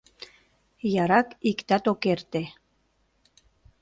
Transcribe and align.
Ярак 1.03 1.27
иктат 1.49 1.83
ок 1.91 2.01
эрте: 2.11 2.43